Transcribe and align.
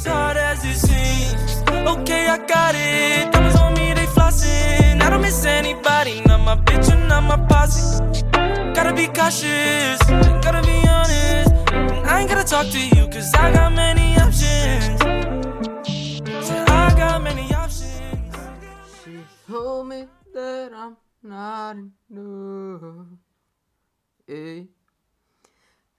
as 0.00 0.06
hard 0.06 0.36
as 0.36 0.64
it 0.64 0.76
seems. 0.76 1.62
Okay, 1.68 2.26
I 2.26 2.38
got 2.46 2.74
it. 2.74 3.30
Diamonds 3.32 3.56
on 3.56 3.74
me, 3.74 3.92
they 3.92 4.06
flossing. 4.06 5.02
I 5.02 5.10
don't 5.10 5.20
miss 5.20 5.44
anybody, 5.44 6.22
not 6.26 6.40
my 6.40 6.56
bitch 6.56 6.90
and 6.92 7.08
not 7.08 7.22
my 7.24 7.36
posse. 7.48 8.02
Gotta 8.74 8.94
be 8.94 9.06
cautious, 9.08 10.00
gotta 10.44 10.62
be 10.62 10.76
honest. 10.88 11.50
I 12.08 12.20
ain't 12.20 12.30
gotta 12.30 12.44
talk 12.44 12.66
to 12.68 12.78
you, 12.78 13.08
cause 13.08 13.34
I 13.34 13.52
got 13.52 13.72
many 13.74 14.16
options. 14.16 15.02
I 16.68 16.94
got 16.96 17.22
many 17.22 17.52
options. 17.54 18.36
She 19.04 19.18
told 19.48 19.88
me 19.88 20.06
that 20.32 20.72
I'm 20.74 20.96
not 21.22 21.76
enough. 21.76 23.06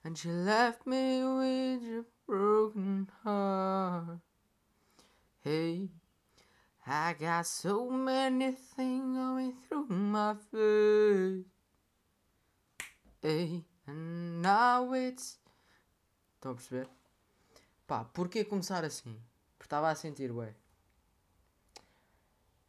And 0.04 0.18
she 0.18 0.28
left 0.30 0.86
me 0.86 1.22
with 1.22 1.82
a 2.00 2.04
broken 2.32 3.06
heart. 3.22 4.18
Hey, 5.44 5.90
I 6.86 7.12
got 7.12 7.46
so 7.46 7.90
many 7.90 8.52
things 8.52 9.16
going 9.18 9.52
through 9.68 9.88
my 9.90 10.34
face. 10.50 11.44
Hey, 13.20 13.64
and 13.86 14.40
now 14.40 14.94
it's. 14.94 15.38
Estão 16.40 16.52
a 16.52 16.54
perceber? 16.54 16.88
Pá, 17.86 18.04
porquê 18.04 18.46
começar 18.46 18.82
assim? 18.82 19.20
Porque 19.58 19.66
estava 19.66 19.90
a 19.90 19.94
sentir, 19.94 20.32
ué. 20.32 20.54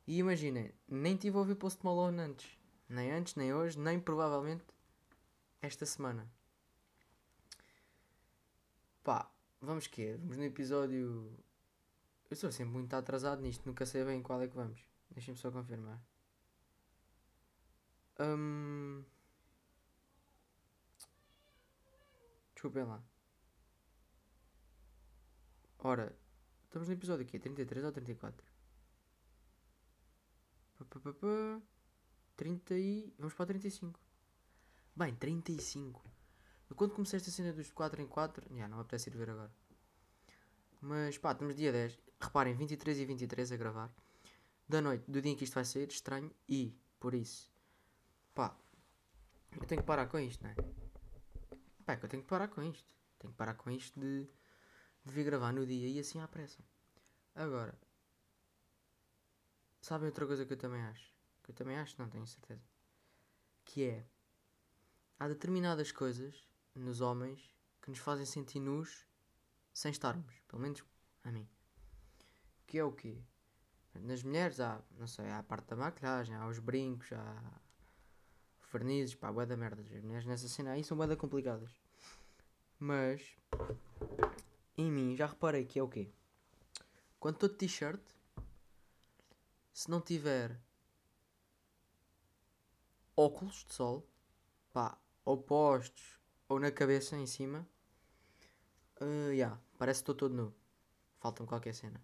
E 0.05 0.17
imaginem, 0.17 0.73
nem 0.89 1.15
tive 1.15 1.37
a 1.37 1.39
ouvir 1.39 1.55
Post 1.55 1.85
Malone 1.85 2.19
antes. 2.19 2.57
Nem 2.89 3.13
antes, 3.13 3.35
nem 3.35 3.53
hoje, 3.53 3.79
nem 3.79 3.97
provavelmente 3.97 4.65
esta 5.61 5.85
semana. 5.85 6.29
Pá, 9.01 9.32
vamos 9.63 9.87
que 9.87 10.15
Vamos 10.17 10.37
no 10.37 10.43
episódio. 10.43 11.31
Eu 12.29 12.35
sou 12.35 12.51
sempre 12.51 12.73
muito 12.73 12.93
atrasado 12.93 13.41
nisto, 13.41 13.65
nunca 13.65 13.85
sei 13.85 14.03
bem 14.03 14.21
qual 14.21 14.41
é 14.41 14.47
que 14.47 14.55
vamos. 14.55 14.81
Deixem-me 15.11 15.39
só 15.39 15.51
confirmar. 15.51 16.01
Hum... 18.19 19.03
Desculpem 22.53 22.83
lá. 22.83 23.03
Ora, 25.79 26.15
estamos 26.63 26.87
no 26.87 26.93
episódio 26.93 27.25
aqui, 27.25 27.37
33 27.37 27.85
ou 27.85 27.91
34? 27.91 28.45
Pá, 30.77 30.85
pá, 30.85 30.99
pá, 30.99 31.13
pá. 31.13 31.61
30 32.37 32.73
e. 32.75 33.13
Vamos 33.17 33.33
para 33.33 33.43
o 33.43 33.47
35. 33.47 33.99
Bem, 34.95 35.13
35. 35.15 36.01
Eu 36.69 36.75
quando 36.75 36.93
comecei 36.93 37.17
esta 37.17 37.29
cena 37.29 37.53
dos 37.53 37.71
4 37.71 38.01
em 38.01 38.07
4, 38.07 38.55
já 38.55 38.67
não 38.67 38.79
apetece 38.79 39.09
ir 39.09 39.17
ver 39.17 39.29
agora. 39.29 39.51
Mas 40.85 41.17
pá, 41.17 41.31
estamos 41.31 41.55
dia 41.55 41.71
10. 41.71 41.97
Reparem, 42.19 42.53
23 42.53 42.99
e 42.99 43.05
23 43.05 43.53
a 43.53 43.55
gravar. 43.55 43.89
Da 44.67 44.81
noite, 44.81 45.09
do 45.09 45.21
dia 45.21 45.31
em 45.31 45.35
que 45.35 45.45
isto 45.45 45.53
vai 45.53 45.63
sair, 45.63 45.87
estranho. 45.87 46.29
E, 46.47 46.77
por 46.99 47.13
isso, 47.13 47.49
pá, 48.35 48.53
eu 49.53 49.65
tenho 49.65 49.79
que 49.79 49.87
parar 49.87 50.07
com 50.07 50.19
isto, 50.19 50.43
não 50.43 50.49
é? 50.49 50.55
Pá, 51.85 51.93
é 51.93 51.95
que 51.95 52.03
eu 52.03 52.09
tenho 52.09 52.21
que 52.21 52.27
parar 52.27 52.49
com 52.49 52.61
isto. 52.61 52.93
Tenho 53.17 53.31
que 53.31 53.37
parar 53.37 53.53
com 53.53 53.71
isto 53.71 53.97
de, 53.97 54.27
de 55.05 55.13
vir 55.13 55.23
gravar 55.23 55.53
no 55.53 55.65
dia 55.65 55.87
e 55.87 55.97
assim 55.99 56.19
à 56.19 56.27
pressa. 56.27 56.61
Agora, 57.33 57.79
sabem 59.79 60.07
outra 60.07 60.27
coisa 60.27 60.45
que 60.45 60.51
eu 60.51 60.57
também 60.57 60.81
acho? 60.81 61.13
Que 61.43 61.51
eu 61.51 61.55
também 61.55 61.77
acho, 61.77 61.95
não 61.97 62.09
tenho 62.09 62.27
certeza. 62.27 62.67
Que 63.63 63.85
é, 63.85 64.05
há 65.17 65.29
determinadas 65.29 65.93
coisas 65.93 66.45
nos 66.75 66.99
homens 66.99 67.55
que 67.81 67.89
nos 67.89 67.99
fazem 67.99 68.25
sentir 68.25 68.59
nus 68.59 69.07
sem 69.73 69.91
estarmos. 69.91 70.33
Pelo 70.47 70.61
menos 70.61 70.83
a 71.23 71.31
mim. 71.31 71.47
Que 72.67 72.77
é 72.77 72.83
o 72.83 72.91
quê? 72.91 73.21
Nas 73.95 74.23
mulheres 74.23 74.59
há, 74.59 74.81
não 74.97 75.07
sei, 75.07 75.25
há 75.29 75.39
a 75.39 75.43
parte 75.43 75.67
da 75.67 75.75
maquilhagem, 75.75 76.35
há 76.35 76.47
os 76.47 76.59
brincos, 76.59 77.11
há 77.13 77.61
vernizes, 78.71 79.15
pá, 79.15 79.31
bué 79.31 79.45
da 79.45 79.55
merda. 79.55 79.81
As 79.81 80.03
mulheres 80.03 80.25
nessa 80.25 80.47
cena 80.47 80.71
aí 80.71 80.83
são 80.83 80.97
bué 80.97 81.07
da 81.07 81.15
complicadas. 81.15 81.71
Mas, 82.79 83.37
em 84.77 84.91
mim, 84.91 85.15
já 85.15 85.27
reparei 85.27 85.65
que 85.65 85.79
é 85.79 85.83
o 85.83 85.87
quê? 85.87 86.11
Quando 87.19 87.35
estou 87.35 87.49
de 87.49 87.55
t-shirt, 87.55 88.01
se 89.71 89.89
não 89.89 90.01
tiver 90.01 90.59
óculos 93.15 93.63
de 93.63 93.73
sol, 93.73 94.07
pá, 94.73 94.97
ou 95.23 95.37
postos, 95.37 96.19
ou 96.49 96.59
na 96.59 96.71
cabeça 96.71 97.15
em 97.15 97.25
cima, 97.25 97.67
uh, 99.01 99.31
yeah, 99.31 99.59
parece 99.77 99.99
que 99.99 100.03
estou 100.03 100.15
todo 100.15 100.35
nu. 100.35 100.53
Falta-me 101.19 101.47
qualquer 101.47 101.73
cena. 101.73 102.01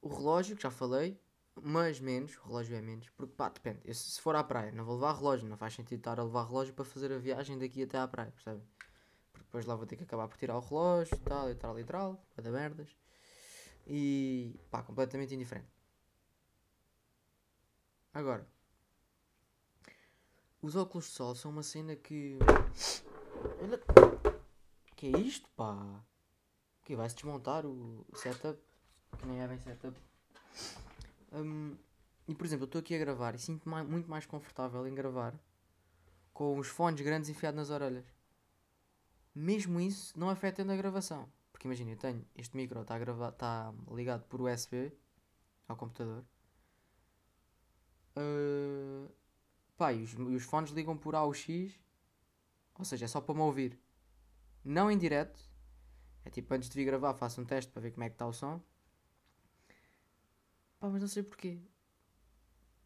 O 0.00 0.08
relógio, 0.08 0.56
que 0.56 0.62
já 0.62 0.70
falei, 0.70 1.20
mas 1.62 2.00
menos, 2.00 2.36
o 2.38 2.48
relógio 2.48 2.76
é 2.76 2.80
menos, 2.80 3.08
porque 3.10 3.32
pá, 3.34 3.48
depende. 3.48 3.80
Eu, 3.84 3.94
se 3.94 4.20
for 4.20 4.34
à 4.36 4.44
praia, 4.44 4.72
não 4.72 4.84
vou 4.84 4.94
levar 4.94 5.14
relógio, 5.14 5.48
não 5.48 5.56
faz 5.56 5.74
sentido 5.74 5.98
estar 5.98 6.18
a 6.18 6.24
levar 6.24 6.46
relógio 6.46 6.74
para 6.74 6.84
fazer 6.84 7.12
a 7.12 7.18
viagem 7.18 7.58
daqui 7.58 7.82
até 7.82 7.98
à 7.98 8.06
praia, 8.06 8.30
percebe? 8.30 8.62
Porque 9.32 9.44
depois 9.44 9.66
lá 9.66 9.74
vou 9.74 9.86
ter 9.86 9.96
que 9.96 10.04
acabar 10.04 10.28
por 10.28 10.36
tirar 10.36 10.56
o 10.56 10.60
relógio, 10.60 11.16
tal, 11.18 11.50
e 11.50 11.54
tal, 11.54 11.78
e 11.78 11.84
tal, 11.84 12.26
para 12.34 12.44
dar 12.44 12.50
merdas. 12.50 12.96
E 13.86 14.58
pá, 14.70 14.82
completamente 14.82 15.34
indiferente. 15.34 15.68
Agora, 18.12 18.46
os 20.60 20.74
óculos 20.74 21.06
de 21.06 21.12
sol 21.12 21.34
são 21.34 21.50
uma 21.50 21.62
cena 21.62 21.94
que. 21.96 22.38
Que 24.98 25.14
é 25.14 25.18
isto, 25.20 25.48
pá? 25.50 26.04
Que 26.82 26.96
vai-se 26.96 27.14
desmontar 27.14 27.64
o 27.64 28.04
setup. 28.14 28.60
Que 29.16 29.26
nem 29.26 29.40
é 29.40 29.46
bem 29.46 29.56
setup. 29.60 29.96
Um, 31.32 31.76
e 32.26 32.34
por 32.34 32.44
exemplo, 32.44 32.64
eu 32.64 32.66
estou 32.66 32.80
aqui 32.80 32.96
a 32.96 32.98
gravar 32.98 33.32
e 33.36 33.38
sinto-me 33.38 33.80
muito 33.84 34.10
mais 34.10 34.26
confortável 34.26 34.84
em 34.88 34.94
gravar 34.96 35.38
com 36.34 36.58
os 36.58 36.66
fones 36.66 37.00
grandes 37.00 37.30
enfiados 37.30 37.56
nas 37.56 37.70
orelhas. 37.70 38.12
Mesmo 39.32 39.80
isso 39.80 40.18
não 40.18 40.30
afetando 40.30 40.72
a 40.72 40.76
gravação. 40.76 41.30
Porque 41.52 41.68
imagina, 41.68 41.92
eu 41.92 41.96
tenho 41.96 42.26
este 42.34 42.56
micro, 42.56 42.80
está 42.80 42.98
tá 43.30 43.72
ligado 43.92 44.24
por 44.24 44.40
USB 44.40 44.92
ao 45.68 45.76
computador. 45.76 46.24
Uh, 48.16 49.08
pá, 49.76 49.92
e 49.92 50.02
os, 50.02 50.12
e 50.14 50.34
os 50.34 50.42
fones 50.42 50.72
ligam 50.72 50.96
por 50.96 51.14
AUX, 51.14 51.46
ou 52.76 52.84
seja, 52.84 53.04
é 53.04 53.08
só 53.08 53.20
para 53.20 53.34
me 53.36 53.42
ouvir. 53.42 53.78
Não 54.68 54.90
em 54.90 54.98
direto. 54.98 55.40
É 56.26 56.30
tipo, 56.30 56.52
antes 56.52 56.68
de 56.68 56.74
vir 56.74 56.84
gravar, 56.84 57.14
faço 57.14 57.40
um 57.40 57.44
teste 57.46 57.72
para 57.72 57.80
ver 57.80 57.90
como 57.90 58.04
é 58.04 58.10
que 58.10 58.14
está 58.16 58.26
o 58.26 58.34
som. 58.34 58.60
Pá, 60.78 60.90
mas 60.90 61.00
não 61.00 61.08
sei 61.08 61.22
porquê. 61.22 61.58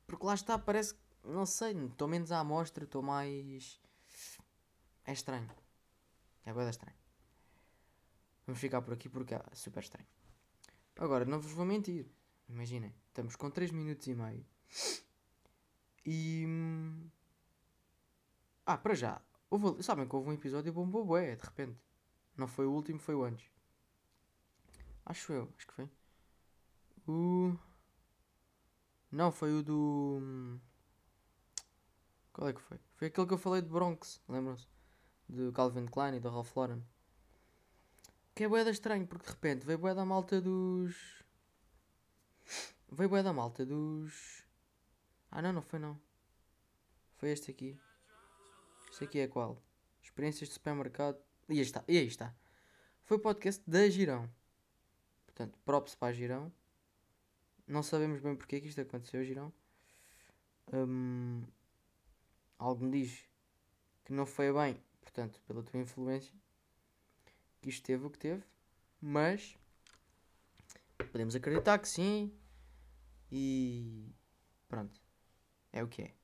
Porque 0.06 0.25
lá 0.25 0.34
está, 0.34 0.56
parece 0.56 0.94
que. 0.94 1.00
Não 1.25 1.44
sei, 1.44 1.72
estou 1.72 2.06
menos 2.06 2.31
à 2.31 2.38
amostra, 2.38 2.84
estou 2.84 3.03
mais. 3.03 3.81
É 5.04 5.12
estranho. 5.12 5.50
É 6.44 6.53
bem 6.53 6.69
estranho. 6.69 6.97
Vamos 8.47 8.60
ficar 8.60 8.81
por 8.82 8.94
aqui 8.94 9.09
porque 9.09 9.34
é 9.34 9.43
super 9.53 9.82
estranho. 9.82 10.06
Agora, 10.97 11.25
não 11.25 11.41
vos 11.41 11.50
vou 11.53 11.66
mentir. 11.66 12.06
Imaginem, 12.49 12.94
estamos 13.09 13.34
com 13.34 13.50
3 13.50 13.72
minutos 13.72 14.06
e 14.06 14.14
meio. 14.14 14.47
E. 16.06 16.44
hum, 16.47 17.10
Ah, 18.64 18.78
para 18.78 18.94
já. 18.94 19.20
Houve, 19.52 19.82
sabem 19.82 20.08
que 20.08 20.16
houve 20.16 20.30
um 20.30 20.32
episódio 20.32 20.72
bom 20.72 20.86
bué, 20.86 21.36
de 21.36 21.44
repente. 21.44 21.78
Não 22.38 22.48
foi 22.48 22.64
o 22.64 22.72
último, 22.72 22.98
foi 22.98 23.14
o 23.14 23.22
antes. 23.22 23.46
Acho 25.04 25.30
eu, 25.34 25.52
acho 25.54 25.66
que 25.66 25.74
foi. 25.74 25.90
O. 27.06 27.54
Não, 29.10 29.30
foi 29.30 29.52
o 29.52 29.62
do. 29.62 30.58
Qual 32.32 32.48
é 32.48 32.54
que 32.54 32.62
foi? 32.62 32.80
Foi 32.94 33.08
aquele 33.08 33.26
que 33.26 33.34
eu 33.34 33.38
falei 33.38 33.60
de 33.60 33.68
Bronx, 33.68 34.22
lembram-se? 34.26 34.66
Do 35.28 35.52
Calvin 35.52 35.84
Klein 35.84 36.16
e 36.16 36.20
do 36.20 36.30
Ralph 36.30 36.56
Lauren. 36.56 36.82
Que 38.34 38.44
é 38.44 38.49
bué 38.49 38.64
da 38.64 38.70
estranho, 38.70 39.06
porque 39.06 39.26
de 39.26 39.32
repente 39.32 39.66
veio 39.66 39.78
bué 39.78 39.94
da 39.94 40.06
malta 40.06 40.40
dos. 40.40 41.22
Veio 42.90 43.10
bué 43.10 43.22
da 43.22 43.34
malta 43.34 43.66
dos. 43.66 44.46
Ah 45.31 45.43
não, 45.43 45.52
não 45.52 45.60
foi 45.60 45.78
não. 45.78 46.00
Foi 47.19 47.28
este 47.28 47.50
aqui. 47.50 47.78
Este 48.92 49.04
aqui 49.04 49.20
é 49.20 49.26
qual? 49.26 49.56
Experiências 50.02 50.50
de 50.50 50.54
supermercado. 50.54 51.16
E 51.48 51.54
aí 51.54 51.60
está, 51.60 51.82
e 51.88 51.96
aí 51.96 52.06
está. 52.06 52.36
Foi 53.04 53.16
o 53.16 53.20
podcast 53.20 53.62
da 53.66 53.88
Girão. 53.88 54.30
Portanto, 55.24 55.58
props 55.64 55.94
para 55.94 56.08
a 56.08 56.12
Girão. 56.12 56.52
Não 57.66 57.82
sabemos 57.82 58.20
bem 58.20 58.36
porque 58.36 58.56
é 58.56 58.60
que 58.60 58.68
isto 58.68 58.82
aconteceu, 58.82 59.24
Girão. 59.24 59.50
Hum, 60.70 61.42
algo 62.58 62.84
me 62.84 63.02
diz 63.02 63.24
que 64.04 64.12
não 64.12 64.26
foi 64.26 64.52
bem, 64.52 64.78
portanto, 65.00 65.40
pela 65.46 65.62
tua 65.62 65.80
influência, 65.80 66.34
que 67.62 67.70
isto 67.70 67.82
teve 67.86 68.04
o 68.04 68.10
que 68.10 68.18
teve, 68.18 68.44
mas 69.00 69.56
podemos 71.10 71.34
acreditar 71.34 71.78
que 71.78 71.88
sim. 71.88 72.30
E 73.30 74.12
pronto, 74.68 75.00
é 75.72 75.82
o 75.82 75.88
que 75.88 76.02
é. 76.02 76.21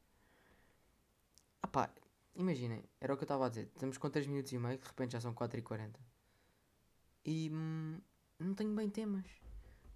Imaginem, 2.38 2.84
era 3.00 3.12
o 3.12 3.16
que 3.16 3.24
eu 3.24 3.26
estava 3.26 3.46
a 3.46 3.48
dizer. 3.48 3.68
Estamos 3.74 3.98
com 3.98 4.08
3 4.08 4.28
minutos 4.28 4.52
e 4.52 4.58
meio, 4.58 4.78
de 4.78 4.86
repente 4.86 5.10
já 5.10 5.20
são 5.20 5.34
4 5.34 5.58
e 5.58 5.62
40. 5.62 5.98
E 7.24 7.50
hum, 7.52 8.00
não 8.38 8.54
tenho 8.54 8.72
bem 8.76 8.88
temas. 8.88 9.26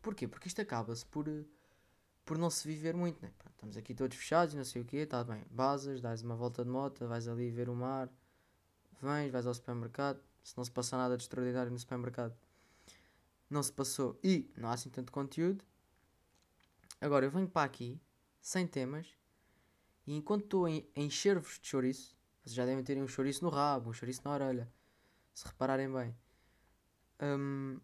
Porquê? 0.03 0.27
Porque 0.27 0.49
isto 0.49 0.61
acaba-se 0.61 1.07
por, 1.07 1.29
eh, 1.29 1.45
por 2.25 2.37
não 2.37 2.51
se 2.51 2.67
viver 2.67 2.97
muito, 2.97 3.23
né? 3.23 3.33
Pronto, 3.39 3.55
estamos 3.55 3.77
aqui 3.77 3.95
todos 3.95 4.17
fechados 4.17 4.55
e 4.55 4.57
não 4.57 4.65
sei 4.65 4.83
o 4.83 4.85
quê, 4.85 4.97
está 4.99 5.23
bem. 5.23 5.45
Basas, 5.53 6.01
dás 6.01 6.21
uma 6.23 6.35
volta 6.35 6.65
de 6.65 6.71
moto, 6.71 7.07
vais 7.07 7.29
ali 7.29 7.49
ver 7.49 7.69
o 7.69 7.77
mar, 7.77 8.11
vens, 9.01 9.31
vais 9.31 9.47
ao 9.47 9.55
supermercado. 9.55 10.21
Se 10.43 10.57
não 10.57 10.65
se 10.65 10.71
passa 10.73 10.97
nada 10.97 11.17
de 11.17 11.23
extraordinário 11.23 11.71
no 11.71 11.79
supermercado, 11.79 12.37
não 13.49 13.63
se 13.63 13.73
passou 13.73 14.19
e 14.21 14.51
não 14.57 14.69
há 14.69 14.73
assim 14.73 14.91
tanto 14.91 15.13
conteúdo. 15.13 15.65
Agora 17.01 17.25
eu 17.25 17.31
venho 17.31 17.49
para 17.49 17.65
aqui, 17.65 18.01
sem 18.41 18.67
temas, 18.67 19.07
e 20.05 20.17
enquanto 20.17 20.43
estou 20.43 20.67
a 20.67 20.71
encher-vos 20.97 21.61
de 21.61 21.69
chouriço, 21.69 22.21
vocês 22.43 22.55
já 22.55 22.67
devem 22.67 22.83
ter 22.83 23.01
um 23.01 23.07
chouriço 23.07 23.45
no 23.45 23.51
rabo, 23.51 23.91
um 23.91 23.93
chouriço 23.93 24.23
na 24.25 24.33
orelha, 24.33 24.73
se 25.33 25.47
repararem 25.47 25.93
bem. 25.93 26.17
Hum, 27.21 27.81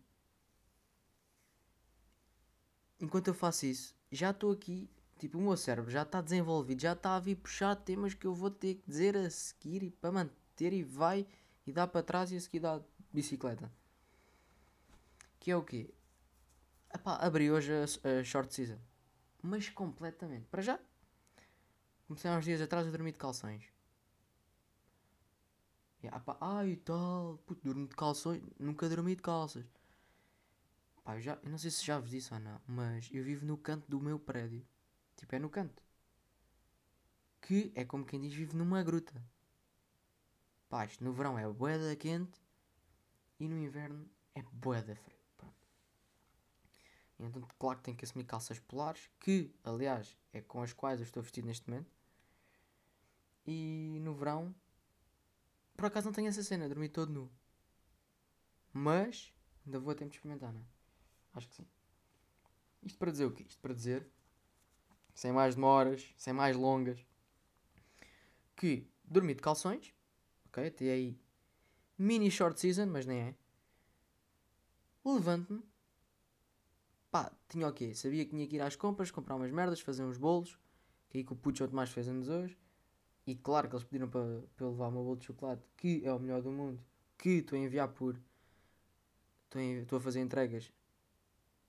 enquanto 3.00 3.28
eu 3.28 3.34
faço 3.34 3.66
isso, 3.66 3.94
já 4.10 4.30
estou 4.30 4.50
aqui, 4.50 4.90
tipo, 5.18 5.38
o 5.38 5.40
meu 5.40 5.56
cérebro 5.56 5.90
já 5.90 6.02
está 6.02 6.20
desenvolvido, 6.20 6.82
já 6.82 6.92
está 6.92 7.14
a 7.14 7.20
vir 7.20 7.36
puxar 7.36 7.76
temas 7.76 8.14
que 8.14 8.26
eu 8.26 8.34
vou 8.34 8.50
ter 8.50 8.74
que 8.74 8.88
dizer 8.88 9.16
a 9.16 9.30
seguir 9.30 9.84
e 9.84 9.90
para 9.90 10.10
manter 10.10 10.72
e 10.72 10.82
vai 10.82 11.26
e 11.64 11.72
dá 11.72 11.86
para 11.86 12.02
trás 12.02 12.32
e 12.32 12.36
a 12.36 12.40
seguir 12.40 12.60
dá 12.60 12.80
bicicleta. 13.12 13.70
Que 15.38 15.52
é 15.52 15.56
o 15.56 15.62
quê? 15.62 15.94
Epá, 16.92 17.16
abri 17.16 17.50
hoje 17.50 17.72
a, 17.72 18.18
a 18.20 18.24
short 18.24 18.52
season. 18.52 18.78
Mas 19.42 19.68
completamente. 19.68 20.46
Para 20.46 20.62
já. 20.62 20.80
Comecei 22.06 22.30
há 22.30 22.36
uns 22.36 22.44
dias 22.44 22.60
atrás 22.60 22.86
a 22.86 22.90
dormir 22.90 23.12
de 23.12 23.18
calções. 23.18 23.77
E, 26.08 26.16
epá, 26.16 26.36
ai 26.40 26.76
tal, 26.76 27.38
puto, 27.46 27.62
durmo 27.62 27.86
de 27.86 27.94
calções. 27.94 28.42
Nunca 28.58 28.88
dormi 28.88 29.14
de 29.14 29.22
calças. 29.22 29.66
Pá, 31.04 31.16
eu, 31.16 31.20
já, 31.20 31.38
eu 31.42 31.50
não 31.50 31.58
sei 31.58 31.70
se 31.70 31.84
já 31.84 31.98
vos 31.98 32.10
disse 32.10 32.32
ou 32.32 32.40
não, 32.40 32.60
mas 32.66 33.08
eu 33.12 33.22
vivo 33.22 33.44
no 33.44 33.56
canto 33.56 33.88
do 33.88 34.00
meu 34.00 34.18
prédio. 34.18 34.66
Tipo, 35.16 35.36
é 35.36 35.38
no 35.38 35.50
canto. 35.50 35.82
Que 37.40 37.72
é 37.74 37.84
como 37.84 38.04
quem 38.04 38.20
diz, 38.20 38.32
vive 38.32 38.56
numa 38.56 38.82
gruta. 38.82 39.22
Pá, 40.68 40.84
isto 40.84 41.02
no 41.04 41.12
verão 41.12 41.38
é 41.38 41.48
boeda 41.48 41.94
quente 41.96 42.40
e 43.40 43.48
no 43.48 43.58
inverno 43.58 44.08
é 44.34 44.42
boeda 44.42 44.94
frio. 44.96 45.18
Pronto. 45.36 45.54
E 47.18 47.24
então, 47.24 47.42
claro 47.58 47.78
que 47.78 47.84
tenho 47.84 47.96
que 47.96 48.04
assumir 48.04 48.24
calças 48.24 48.58
polares, 48.58 49.08
que 49.20 49.54
aliás 49.64 50.16
é 50.32 50.40
com 50.40 50.62
as 50.62 50.72
quais 50.72 51.00
eu 51.00 51.04
estou 51.04 51.22
vestido 51.22 51.46
neste 51.46 51.68
momento. 51.68 51.90
E 53.46 53.98
no 54.02 54.14
verão, 54.14 54.54
por 55.78 55.86
acaso 55.86 56.06
não 56.06 56.12
tenho 56.12 56.26
essa 56.26 56.42
cena, 56.42 56.68
dormi 56.68 56.88
todo 56.88 57.12
nu. 57.12 57.30
Mas 58.72 59.32
ainda 59.64 59.78
vou 59.78 59.92
a 59.92 59.94
tempo 59.94 60.10
de 60.10 60.16
experimentar, 60.16 60.52
não 60.52 60.60
é? 60.60 60.64
Acho 61.34 61.48
que 61.48 61.54
sim. 61.54 61.66
Isto 62.82 62.98
para 62.98 63.12
dizer 63.12 63.26
o 63.26 63.30
quê? 63.30 63.44
Isto 63.48 63.60
para 63.60 63.72
dizer, 63.72 64.10
sem 65.14 65.30
mais 65.30 65.54
demoras, 65.54 66.12
sem 66.16 66.32
mais 66.32 66.56
longas, 66.56 67.06
que 68.56 68.90
dormi 69.04 69.36
de 69.36 69.40
calções, 69.40 69.94
ok? 70.46 70.66
Até 70.66 70.90
aí 70.90 71.16
mini 71.96 72.28
short 72.28 72.58
season, 72.58 72.86
mas 72.86 73.06
nem 73.06 73.20
é. 73.20 73.34
Levanto-me, 75.04 75.62
pá, 77.08 77.32
tinha 77.48 77.68
o 77.68 77.72
quê? 77.72 77.94
Sabia 77.94 78.24
que 78.24 78.32
tinha 78.32 78.48
que 78.48 78.56
ir 78.56 78.60
às 78.62 78.74
compras, 78.74 79.12
comprar 79.12 79.36
umas 79.36 79.52
merdas, 79.52 79.80
fazer 79.80 80.02
uns 80.02 80.18
bolos, 80.18 80.58
que 81.08 81.18
aí 81.18 81.24
que 81.24 81.32
o 81.32 81.36
Puto 81.36 81.68
Tomás 81.68 81.90
fez 81.90 82.08
anos 82.08 82.28
hoje. 82.28 82.58
E 83.28 83.34
claro 83.36 83.68
que 83.68 83.74
eles 83.76 83.84
pediram 83.84 84.08
para, 84.08 84.24
para 84.56 84.64
eu 84.64 84.70
levar 84.70 84.88
o 84.88 84.90
meu 84.90 85.04
bolo 85.04 85.16
de 85.18 85.26
chocolate, 85.26 85.62
que 85.76 86.00
é 86.02 86.10
o 86.10 86.18
melhor 86.18 86.40
do 86.40 86.50
mundo, 86.50 86.82
que 87.18 87.28
estou 87.40 87.58
a 87.58 87.60
enviar 87.60 87.88
por. 87.88 88.18
Estou 89.44 89.60
a, 89.60 89.64
estou 89.64 89.98
a 89.98 90.00
fazer 90.00 90.20
entregas. 90.20 90.72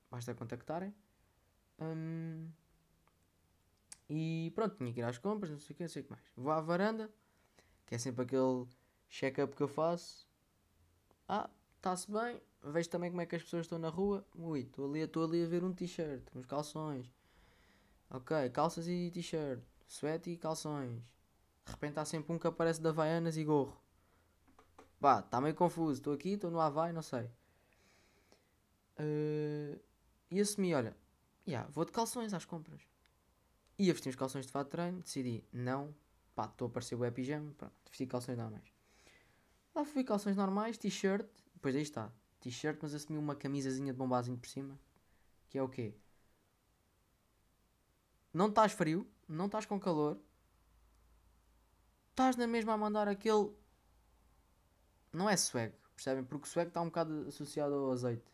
Basta 0.10 0.34
contactarem. 0.34 0.96
Hum, 1.82 2.48
e 4.10 4.54
pronto, 4.56 4.78
tinha 4.78 4.94
que 4.94 5.02
ir 5.02 5.04
às 5.04 5.18
compras, 5.18 5.52
não 5.52 5.60
sei 5.60 5.74
o 5.74 5.76
que, 5.76 5.84
não 5.84 5.90
sei 5.90 6.02
o 6.02 6.06
que 6.06 6.12
mais. 6.12 6.24
Vou 6.34 6.50
à 6.50 6.62
varanda, 6.62 7.10
que 7.86 7.94
é 7.94 7.98
sempre 7.98 8.24
aquele 8.24 8.66
check-up 9.10 9.54
que 9.54 9.62
eu 9.62 9.68
faço. 9.68 10.26
Ah, 11.28 11.50
está-se 11.76 12.10
bem. 12.10 12.42
Vejo 12.64 12.90
também 12.90 13.10
como 13.10 13.20
é 13.20 13.26
que 13.26 13.36
as 13.36 13.44
pessoas 13.44 13.66
estão 13.66 13.78
na 13.78 13.90
rua. 13.90 14.26
Ui, 14.34 14.62
estou 14.62 14.90
ali, 14.90 15.00
estou 15.02 15.26
ali 15.26 15.44
a 15.44 15.48
ver 15.48 15.66
um 15.66 15.74
t-shirt, 15.74 16.24
uns 16.34 16.46
calções. 16.46 17.14
Ok, 18.10 18.50
calças 18.52 18.88
e 18.88 19.12
t-shirt, 19.14 19.62
suéte 19.86 20.30
e 20.30 20.38
calções. 20.38 21.19
De 21.69 21.74
repente 21.74 22.00
há 22.00 22.06
sempre 22.06 22.33
um 22.33 22.39
que 22.39 22.48
aparece 22.48 22.81
de 22.81 22.88
Havaianas 22.88 23.38
e 23.38 23.44
gorro. 23.44 23.80
Pá, 25.00 25.19
está 25.19 25.39
meio 25.39 25.54
confuso. 25.54 26.00
Estou 26.00 26.13
aqui, 26.13 26.30
estou 26.30 26.50
no 26.50 26.60
Havaí, 26.60 26.92
não 26.92 27.04
sei. 27.04 27.30
Eh, 28.98 29.80
e 30.31 30.42
assumi, 30.42 30.74
olha, 30.74 30.98
yeah, 31.48 31.69
vou 31.71 31.86
de 31.86 31.92
calções 31.92 32.33
às 32.33 32.44
compras. 32.44 32.81
Ia 33.77 33.94
vestir 33.94 34.10
os 34.10 34.16
calções 34.16 34.48
de 34.48 34.51
fato 34.51 34.66
de 34.66 34.71
treino, 34.71 35.01
decidi, 35.01 35.44
não, 35.54 35.95
pá, 36.36 36.45
estou 36.45 36.68
a 36.68 36.71
parecer 36.71 36.95
o 36.95 37.12
pijama, 37.12 37.54
pronto, 37.54 37.74
vesti 37.88 38.07
calções 38.07 38.38
normais. 38.38 38.74
Lá 39.74 39.86
fui 39.86 40.04
calções 40.04 40.36
normais, 40.36 40.77
t-shirt, 40.77 41.25
depois 41.54 41.75
aí 41.75 41.83
está, 41.83 42.12
t-shirt, 42.42 42.80
mas 42.81 42.94
assumi 42.94 43.18
uma 43.18 43.36
camisazinha 43.36 43.94
de 43.94 43.98
bombazinho 43.98 44.38
por 44.38 44.50
cima, 44.50 44.77
que 45.50 45.57
é 45.57 45.63
o 45.63 45.69
quê? 45.69 45.95
Não 48.33 48.50
estás 48.50 48.74
frio, 48.74 49.07
não 49.27 49.45
estás 49.45 49.66
com 49.66 49.80
calor, 49.80 50.19
estás 52.19 52.36
na 52.36 52.48
mesma 52.48 52.74
a 52.74 52.77
mandar 52.77 53.07
aquele. 53.07 53.50
Não 55.13 55.30
é 55.30 55.38
swag, 55.38 55.74
percebem? 55.95 56.25
Porque 56.25 56.45
o 56.45 56.50
swag 56.50 56.68
está 56.68 56.81
um 56.81 56.88
bocado 56.88 57.25
associado 57.30 57.74
ao 57.74 57.92
azeite. 57.94 58.30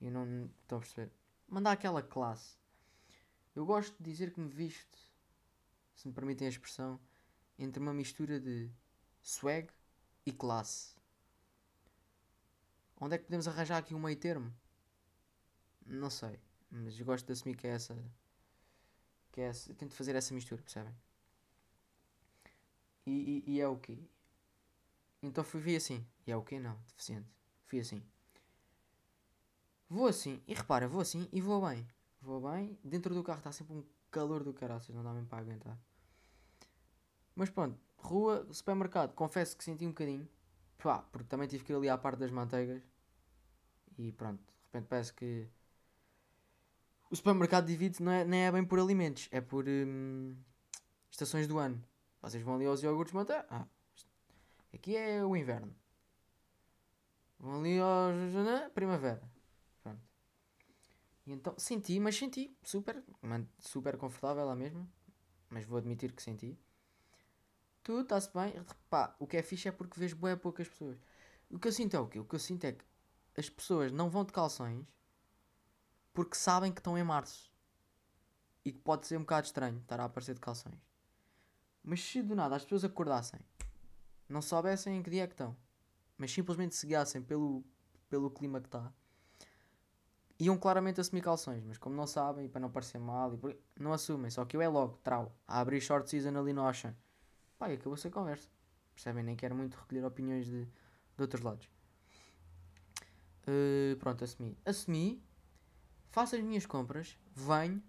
E 0.00 0.10
não 0.10 0.50
estão 0.62 0.78
a 0.78 0.80
perceber. 0.80 1.12
Mandar 1.46 1.72
aquela 1.72 2.02
classe. 2.02 2.56
Eu 3.54 3.66
gosto 3.66 3.94
de 3.98 4.10
dizer 4.10 4.32
que 4.32 4.40
me 4.40 4.48
visto, 4.48 4.98
se 5.94 6.08
me 6.08 6.14
permitem 6.14 6.46
a 6.46 6.50
expressão, 6.50 6.98
entre 7.58 7.82
uma 7.82 7.92
mistura 7.92 8.40
de 8.40 8.70
swag 9.22 9.68
e 10.24 10.32
classe. 10.32 10.94
Onde 12.98 13.16
é 13.16 13.18
que 13.18 13.24
podemos 13.24 13.46
arranjar 13.46 13.76
aqui 13.76 13.94
um 13.94 14.00
meio 14.00 14.16
termo? 14.16 14.54
Não 15.84 16.08
sei, 16.08 16.40
mas 16.70 16.98
gosto 17.02 17.26
de 17.26 17.32
assumir 17.32 17.56
que 17.56 17.66
é 17.66 17.72
essa. 17.72 17.94
Que 19.32 19.42
é 19.42 19.44
essa. 19.48 19.74
Tento 19.74 19.94
fazer 19.94 20.16
essa 20.16 20.32
mistura, 20.32 20.62
percebem? 20.62 20.94
E, 23.06 23.42
e, 23.46 23.52
e 23.54 23.60
é 23.60 23.68
o 23.68 23.76
quê? 23.76 23.98
Então 25.22 25.44
fui, 25.44 25.60
vi 25.60 25.76
assim. 25.76 26.06
E 26.26 26.32
é 26.32 26.36
o 26.36 26.42
quê? 26.42 26.58
Não, 26.58 26.76
deficiente. 26.88 27.28
Fui 27.66 27.80
assim. 27.80 28.02
Vou 29.88 30.06
assim, 30.06 30.40
e 30.46 30.54
repara, 30.54 30.86
vou 30.86 31.00
assim 31.00 31.28
e 31.32 31.40
vou 31.40 31.66
bem. 31.66 31.86
Vou 32.22 32.40
bem. 32.40 32.78
Dentro 32.84 33.14
do 33.14 33.24
carro 33.24 33.38
está 33.38 33.50
sempre 33.52 33.74
um 33.74 33.84
calor 34.10 34.44
do 34.44 34.52
caraças, 34.52 34.94
não 34.94 35.02
dá 35.02 35.12
mesmo 35.12 35.28
para 35.28 35.38
aguentar. 35.38 35.76
Mas 37.34 37.50
pronto, 37.50 37.78
rua, 37.96 38.46
supermercado, 38.52 39.14
confesso 39.14 39.56
que 39.56 39.64
senti 39.64 39.84
um 39.84 39.90
bocadinho. 39.90 40.28
Pá, 40.78 40.98
porque 41.12 41.28
também 41.28 41.48
tive 41.48 41.64
que 41.64 41.72
ir 41.72 41.76
ali 41.76 41.88
à 41.88 41.98
parte 41.98 42.18
das 42.20 42.30
manteigas. 42.30 42.82
E 43.98 44.12
pronto, 44.12 44.40
de 44.40 44.64
repente 44.66 44.88
parece 44.88 45.12
que 45.12 45.48
o 47.10 47.16
supermercado 47.16 47.66
divide 47.66 48.02
não 48.02 48.12
é, 48.12 48.24
nem 48.24 48.46
é 48.46 48.52
bem 48.52 48.64
por 48.64 48.78
alimentos, 48.78 49.28
é 49.32 49.40
por 49.40 49.64
hum, 49.68 50.36
estações 51.10 51.46
do 51.48 51.58
ano. 51.58 51.82
Vocês 52.20 52.42
vão 52.42 52.54
ali 52.54 52.66
aos 52.66 52.82
iogurtes 52.82 53.14
manteiga. 53.14 53.46
Ah, 53.48 53.66
aqui 54.72 54.96
é 54.96 55.24
o 55.24 55.34
inverno. 55.36 55.74
Vão 57.38 57.60
ali 57.60 57.78
aos 57.78 58.72
primavera. 58.74 59.22
Pronto. 59.82 60.02
E 61.26 61.32
então 61.32 61.54
senti, 61.58 61.98
mas 61.98 62.16
senti 62.16 62.54
super, 62.62 63.02
super 63.58 63.96
confortável 63.96 64.44
lá 64.44 64.54
mesmo. 64.54 64.90
Mas 65.48 65.64
vou 65.64 65.78
admitir 65.78 66.12
que 66.12 66.22
senti. 66.22 66.58
Tudo 67.82 68.02
está-se 68.02 68.30
bem. 68.32 68.54
Pá, 68.88 69.16
o 69.18 69.26
que 69.26 69.36
é 69.36 69.42
fixe 69.42 69.68
é 69.68 69.72
porque 69.72 69.98
vês 69.98 70.12
bué 70.12 70.36
poucas 70.36 70.68
pessoas. 70.68 70.98
O 71.50 71.58
que 71.58 71.66
eu 71.66 71.72
sinto 71.72 71.96
é 71.96 72.00
o 72.00 72.06
quê? 72.06 72.20
O 72.20 72.24
que 72.24 72.34
eu 72.34 72.38
sinto 72.38 72.64
é 72.64 72.72
que 72.72 72.84
as 73.36 73.48
pessoas 73.48 73.90
não 73.90 74.10
vão 74.10 74.24
de 74.24 74.32
calções 74.32 74.86
porque 76.12 76.36
sabem 76.36 76.72
que 76.72 76.80
estão 76.80 76.98
em 76.98 77.04
março. 77.04 77.50
E 78.64 78.72
que 78.72 78.78
pode 78.78 79.06
ser 79.06 79.16
um 79.16 79.20
bocado 79.20 79.46
estranho 79.46 79.78
estar 79.78 79.98
a 80.00 80.04
aparecer 80.04 80.34
de 80.34 80.40
calções. 80.40 80.89
Mas 81.82 82.02
se 82.02 82.22
do 82.22 82.34
nada 82.34 82.56
as 82.56 82.62
pessoas 82.62 82.84
acordassem, 82.84 83.40
não 84.28 84.42
soubessem 84.42 84.96
em 84.96 85.02
que 85.02 85.10
dia 85.10 85.24
é 85.24 85.26
que 85.26 85.34
estão, 85.34 85.56
mas 86.16 86.30
simplesmente 86.30 86.74
se 86.74 86.86
guiassem 86.86 87.22
pelo, 87.22 87.64
pelo 88.08 88.30
clima 88.30 88.60
que 88.60 88.68
está, 88.68 88.92
iam 90.40 90.56
claramente 90.56 91.00
assumir 91.00 91.20
calções, 91.20 91.62
mas 91.64 91.76
como 91.76 91.94
não 91.94 92.06
sabem, 92.06 92.46
e 92.46 92.48
para 92.48 92.60
não 92.60 92.70
parecer 92.70 92.98
mal, 92.98 93.34
e 93.34 93.82
não 93.82 93.92
assumem. 93.92 94.30
Só 94.30 94.44
que 94.46 94.56
eu 94.56 94.62
é 94.62 94.68
logo, 94.68 94.96
trau, 95.02 95.36
a 95.46 95.60
abrir 95.60 95.80
short 95.82 96.08
season 96.08 96.36
ali 96.38 96.52
no 96.54 96.66
Ocean. 96.66 96.96
Pá, 97.58 97.70
e 97.70 97.74
acabou-se 97.74 98.08
a 98.08 98.10
conversa. 98.10 98.48
Percebem? 98.94 99.22
Nem 99.22 99.36
quero 99.36 99.54
muito 99.54 99.74
recolher 99.74 100.04
opiniões 100.04 100.46
de, 100.46 100.64
de 100.64 101.20
outros 101.20 101.42
lados. 101.42 101.68
Uh, 103.42 103.96
pronto, 103.98 104.24
assumi. 104.24 104.56
Assumi, 104.64 105.22
faço 106.08 106.36
as 106.36 106.42
minhas 106.42 106.64
compras, 106.64 107.18
venho, 107.34 107.82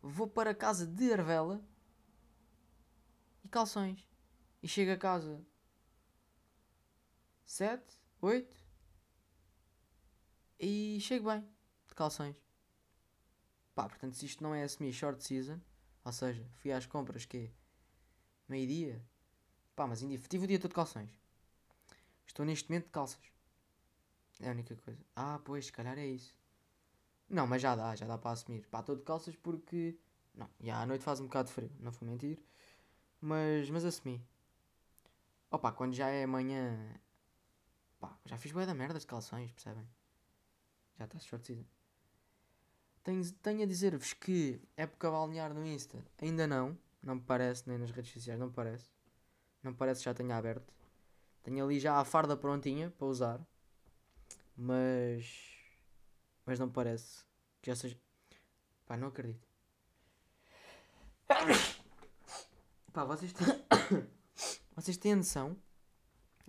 vou 0.00 0.28
para 0.28 0.50
a 0.50 0.54
casa 0.54 0.86
de 0.86 1.12
Arvela 1.12 1.60
calções. 3.50 4.06
E 4.62 4.68
chego 4.68 4.92
a 4.92 4.96
casa 4.96 5.44
7, 7.44 7.82
8 8.20 8.60
e 10.58 10.98
chego 11.00 11.30
bem 11.30 11.40
de 11.88 11.94
calções. 11.94 12.36
Pá, 13.74 13.88
portanto, 13.88 14.14
se 14.14 14.26
isto 14.26 14.42
não 14.42 14.54
é 14.54 14.62
assumir 14.62 14.92
short 14.92 15.24
season, 15.24 15.58
ou 16.04 16.12
seja, 16.12 16.46
fui 16.54 16.70
às 16.70 16.86
compras 16.86 17.24
que 17.24 17.36
é 17.38 17.50
meio-dia, 18.48 19.02
pá, 19.74 19.86
mas 19.86 20.02
ainda 20.02 20.18
tive 20.18 20.44
o 20.44 20.46
dia 20.46 20.58
todo 20.58 20.70
de 20.70 20.74
calções. 20.74 21.10
Estou 22.26 22.44
neste 22.44 22.68
momento 22.68 22.84
de 22.84 22.90
calças. 22.90 23.32
É 24.38 24.48
a 24.48 24.52
única 24.52 24.76
coisa. 24.76 25.00
Ah, 25.16 25.40
pois, 25.44 25.66
se 25.66 25.72
calhar 25.72 25.98
é 25.98 26.06
isso. 26.06 26.34
Não, 27.28 27.46
mas 27.46 27.62
já 27.62 27.74
dá, 27.74 27.94
já 27.96 28.06
dá 28.06 28.18
para 28.18 28.32
assumir. 28.32 28.66
Pá, 28.68 28.80
estou 28.80 28.96
de 28.96 29.02
calças 29.02 29.34
porque. 29.36 29.98
Não, 30.34 30.48
já 30.60 30.80
à 30.80 30.86
noite 30.86 31.04
faz 31.04 31.20
um 31.20 31.24
bocado 31.24 31.48
de 31.48 31.54
frio, 31.54 31.72
não 31.80 31.90
vou 31.90 32.08
mentir. 32.08 32.38
Mas, 33.20 33.68
mas 33.70 33.84
assumi. 33.84 34.24
Opa, 35.50 35.72
quando 35.72 35.94
já 35.94 36.08
é 36.08 36.24
amanhã. 36.24 36.98
Pá, 37.98 38.16
já 38.24 38.38
fiz 38.38 38.52
boia 38.52 38.66
da 38.66 38.74
merda 38.74 38.98
de 38.98 39.06
calções, 39.06 39.50
percebem? 39.52 39.86
Já 40.98 41.04
está 41.04 41.18
short 41.18 41.46
season. 41.46 41.64
Tenho, 43.02 43.32
tenho 43.32 43.62
a 43.62 43.66
dizer-vos 43.66 44.12
que 44.12 44.60
época 44.76 45.10
balnear 45.10 45.52
no 45.52 45.66
Insta 45.66 46.04
ainda 46.20 46.46
não. 46.46 46.78
Não 47.02 47.14
me 47.16 47.20
parece, 47.20 47.66
nem 47.66 47.78
nas 47.78 47.90
redes 47.90 48.12
sociais, 48.12 48.38
não 48.38 48.48
me 48.48 48.52
parece. 48.52 48.90
Não 49.62 49.72
me 49.72 49.76
parece 49.76 50.00
que 50.00 50.04
já 50.04 50.14
tenha 50.14 50.36
aberto. 50.36 50.72
Tenho 51.42 51.64
ali 51.64 51.80
já 51.80 51.98
a 51.98 52.04
farda 52.04 52.36
prontinha 52.36 52.90
para 52.90 53.06
usar. 53.06 53.40
Mas. 54.56 55.56
Mas 56.44 56.58
não 56.58 56.66
me 56.66 56.72
parece 56.72 57.24
que 57.62 57.70
já 57.70 57.76
seja. 57.76 57.98
Pá, 58.86 58.96
não 58.96 59.08
acredito. 59.08 59.48
Pá, 62.92 63.04
vocês 63.04 63.32
têm. 63.32 63.46
vocês 64.74 64.96
têm 64.96 65.14
noção? 65.14 65.56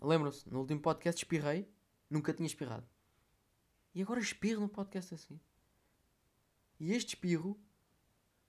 Lembram-se, 0.02 0.50
no 0.50 0.60
último 0.60 0.82
podcast 0.82 1.24
espirrei, 1.24 1.70
nunca 2.10 2.34
tinha 2.34 2.48
espirrado. 2.48 2.88
E 3.94 4.02
agora 4.02 4.20
espirro 4.20 4.62
no 4.62 4.70
podcast 4.70 5.14
assim. 5.14 5.40
E 6.80 6.94
este 6.94 7.10
espirro 7.10 7.60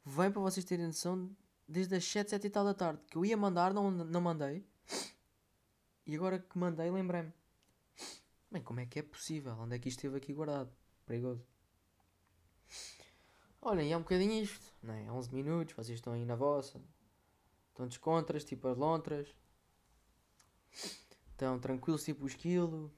vem 0.05 0.31
para 0.31 0.41
vocês 0.41 0.65
terem 0.65 0.87
noção 0.87 1.31
desde 1.69 1.97
as 1.97 2.05
7, 2.05 2.31
7 2.31 2.47
e 2.47 2.51
tal 2.51 2.65
da 2.65 2.73
tarde. 2.73 3.03
Que 3.11 3.19
eu 3.19 3.27
ia 3.27 3.37
mandar, 3.37 3.75
não, 3.75 3.91
não 3.91 4.21
mandei. 4.23 4.65
E 6.07 6.17
agora 6.17 6.39
que 6.39 6.57
mandei, 6.57 6.91
lembrei-me. 6.91 7.33
Bem, 8.51 8.63
como 8.63 8.81
é 8.81 8.87
que 8.87 9.01
é 9.01 9.03
possível? 9.03 9.53
Onde 9.59 9.77
é 9.77 9.79
que 9.79 9.89
isto 9.89 9.99
esteve 9.99 10.17
aqui 10.17 10.33
guardado? 10.33 10.73
Perigoso. 11.05 11.45
Olhem, 13.61 13.93
é 13.93 13.97
um 13.97 14.01
bocadinho 14.01 14.43
isto, 14.43 14.73
não 14.83 14.95
é? 14.95 15.13
11 15.13 15.35
minutos, 15.35 15.75
vocês 15.75 15.99
estão 15.99 16.15
aí 16.15 16.25
na 16.25 16.35
vossa. 16.35 16.81
Estão 17.73 17.89
descontras, 17.89 18.45
tipo 18.45 18.69
as 18.69 18.77
lontras. 18.77 19.27
Estão 21.31 21.59
tranquilos, 21.59 22.05
tipo 22.05 22.25
o 22.25 22.29
esquilo. 22.29 22.93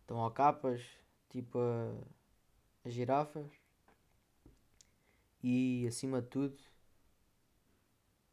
Estão 0.00 0.18
ao 0.18 0.30
capas, 0.30 0.82
tipo 1.30 1.58
a, 1.58 1.94
as 2.84 2.92
girafas. 2.92 3.48
E 5.42 5.86
acima 5.88 6.20
de 6.20 6.28
tudo, 6.28 6.56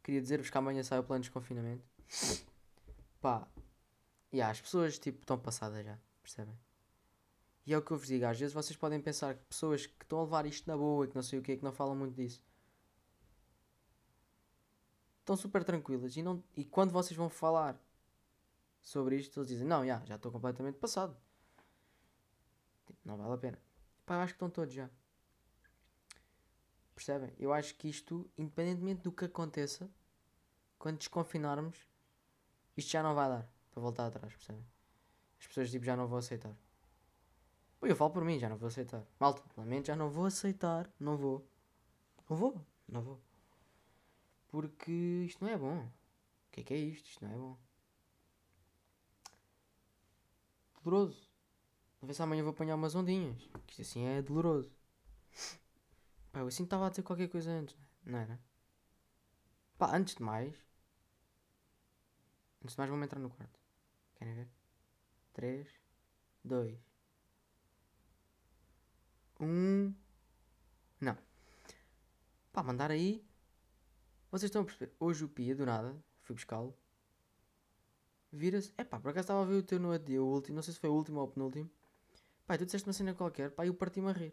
queria 0.02 0.20
dizer-vos 0.20 0.50
que 0.50 0.58
amanhã 0.58 0.82
sai 0.82 0.98
o 0.98 1.04
plano 1.04 1.22
de 1.22 1.28
desconfinamento. 1.28 1.84
Pá, 3.20 3.48
e 4.32 4.36
yeah, 4.36 4.50
as 4.50 4.60
pessoas 4.60 4.98
tipo 4.98 5.20
estão 5.20 5.38
passadas 5.38 5.84
já, 5.84 5.98
percebem? 6.22 6.56
E 7.66 7.74
é 7.74 7.78
o 7.78 7.82
que 7.82 7.90
eu 7.90 7.98
vos 7.98 8.06
digo, 8.06 8.24
às 8.24 8.38
vezes 8.38 8.54
vocês 8.54 8.76
podem 8.76 9.00
pensar 9.00 9.34
que 9.34 9.44
pessoas 9.44 9.86
que 9.86 10.02
estão 10.02 10.20
a 10.20 10.22
levar 10.22 10.46
isto 10.46 10.66
na 10.66 10.76
boa, 10.76 11.06
que 11.06 11.14
não 11.14 11.22
sei 11.22 11.38
o 11.38 11.42
que, 11.42 11.56
que 11.56 11.64
não 11.64 11.72
falam 11.72 11.96
muito 11.96 12.14
disso, 12.14 12.42
estão 15.30 15.36
super 15.36 15.62
tranquilas 15.62 16.16
e, 16.16 16.22
não, 16.22 16.42
e 16.56 16.64
quando 16.64 16.90
vocês 16.90 17.16
vão 17.16 17.28
falar 17.28 17.80
sobre 18.82 19.16
isto, 19.16 19.38
eles 19.38 19.48
dizem, 19.48 19.66
não, 19.66 19.86
já, 19.86 20.04
já 20.04 20.16
estou 20.16 20.32
completamente 20.32 20.76
passado. 20.76 21.16
Tipo, 22.86 22.98
não 23.04 23.16
vale 23.16 23.34
a 23.34 23.38
pena. 23.38 23.58
Pá, 24.04 24.14
eu 24.14 24.20
acho 24.20 24.32
que 24.32 24.36
estão 24.36 24.50
todos 24.50 24.74
já. 24.74 24.90
Percebem? 26.94 27.32
Eu 27.38 27.52
acho 27.52 27.76
que 27.76 27.88
isto, 27.88 28.28
independentemente 28.36 29.02
do 29.02 29.12
que 29.12 29.24
aconteça, 29.24 29.88
quando 30.78 30.98
desconfinarmos, 30.98 31.86
isto 32.76 32.90
já 32.90 33.02
não 33.02 33.14
vai 33.14 33.28
dar 33.28 33.48
para 33.70 33.80
voltar 33.80 34.06
atrás, 34.06 34.34
percebem? 34.34 34.66
As 35.38 35.46
pessoas 35.46 35.70
tipo, 35.70 35.84
já 35.84 35.96
não 35.96 36.08
vão 36.08 36.18
aceitar. 36.18 36.54
Pô, 37.78 37.86
eu 37.86 37.96
falo 37.96 38.10
por 38.10 38.24
mim, 38.24 38.38
já 38.38 38.48
não 38.48 38.58
vou 38.58 38.66
aceitar. 38.66 39.06
Malta, 39.18 39.42
lamento, 39.56 39.86
já 39.86 39.96
não 39.96 40.10
vou 40.10 40.26
aceitar. 40.26 40.90
Não 40.98 41.16
vou. 41.16 41.46
Não 42.28 42.36
vou. 42.36 42.66
Não 42.86 43.00
vou. 43.00 43.29
Porque 44.50 44.90
isto 45.26 45.44
não 45.44 45.50
é 45.50 45.56
bom. 45.56 45.84
O 45.86 46.50
que 46.50 46.60
é 46.60 46.64
que 46.64 46.74
é 46.74 46.76
isto? 46.76 47.06
Isto 47.06 47.24
não 47.24 47.32
é 47.32 47.36
bom. 47.36 47.58
Doloroso. 50.82 51.30
A 52.02 52.06
ver 52.06 52.14
se 52.14 52.22
amanhã 52.22 52.42
vou 52.42 52.50
apanhar 52.52 52.74
umas 52.74 52.94
ondinhas. 52.94 53.40
Que 53.66 53.72
isto 53.72 53.82
assim 53.82 54.04
é 54.06 54.20
doloroso. 54.20 54.74
Pá, 56.32 56.40
eu 56.40 56.46
assim 56.46 56.64
estava 56.64 56.86
a 56.86 56.90
dizer 56.90 57.02
qualquer 57.02 57.28
coisa 57.28 57.50
antes, 57.50 57.76
não 58.04 58.18
era? 58.18 58.40
Pá, 59.78 59.96
antes 59.96 60.14
de 60.14 60.22
mais. 60.22 60.54
Antes 62.62 62.74
de 62.74 62.78
mais, 62.78 62.90
vamos 62.90 63.04
entrar 63.04 63.20
no 63.20 63.30
quarto. 63.30 63.58
Querem 64.14 64.34
ver? 64.34 64.48
3, 65.32 65.68
2, 66.44 66.78
1. 69.40 69.94
Não. 71.00 71.16
Pá, 72.52 72.62
mandar 72.62 72.90
aí. 72.90 73.24
Vocês 74.30 74.48
estão 74.48 74.62
a 74.62 74.64
perceber? 74.64 74.94
Hoje 75.00 75.24
o 75.24 75.28
Pia, 75.28 75.56
do 75.56 75.66
nada, 75.66 75.96
fui 76.22 76.34
buscá-lo. 76.34 76.76
Vira-se. 78.32 78.72
É 78.78 78.84
pá, 78.84 79.00
por 79.00 79.10
acaso 79.10 79.24
estava 79.24 79.42
a 79.42 79.44
ver 79.44 79.56
o 79.56 79.62
teu 79.62 79.80
no 79.80 79.98
dia, 79.98 80.22
o 80.22 80.26
último. 80.26 80.56
Não 80.56 80.62
sei 80.62 80.72
se 80.72 80.78
foi 80.80 80.88
o 80.88 80.94
último 80.94 81.18
ou 81.18 81.26
o 81.26 81.30
penúltimo. 81.30 81.68
Pá, 82.46 82.56
tu 82.56 82.64
disseste 82.64 82.86
uma 82.88 82.92
cena 82.92 83.12
qualquer. 83.12 83.50
Pá, 83.50 83.66
eu 83.66 83.74
parti-me 83.74 84.08
a 84.08 84.12
rir. 84.12 84.32